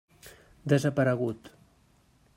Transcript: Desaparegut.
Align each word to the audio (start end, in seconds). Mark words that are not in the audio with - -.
Desaparegut. 0.73 1.41